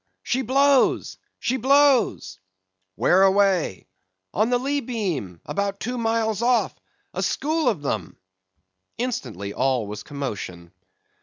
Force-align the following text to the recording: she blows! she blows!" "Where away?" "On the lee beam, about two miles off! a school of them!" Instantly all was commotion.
she 0.23 0.41
blows! 0.41 1.19
she 1.37 1.57
blows!" 1.57 2.39
"Where 2.95 3.21
away?" 3.21 3.85
"On 4.33 4.49
the 4.49 4.57
lee 4.57 4.79
beam, 4.79 5.39
about 5.45 5.79
two 5.79 5.95
miles 5.95 6.41
off! 6.41 6.73
a 7.13 7.21
school 7.21 7.69
of 7.69 7.83
them!" 7.83 8.17
Instantly 8.97 9.53
all 9.53 9.85
was 9.85 10.01
commotion. 10.01 10.71